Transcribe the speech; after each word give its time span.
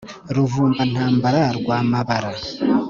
Ruvumba-ntambara 0.35 1.41
rwa 1.57 1.77
Mabara, 1.91 2.31